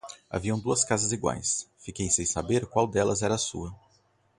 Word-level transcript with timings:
Haviam 0.31 0.59
duas 0.59 0.83
casas 0.83 1.11
iguais, 1.11 1.69
fiquei 1.77 2.09
sem 2.09 2.25
saber 2.25 2.65
qual 2.65 2.87
delas 2.87 3.21
era 3.21 3.35
a 3.35 3.37
sua. 3.37 3.71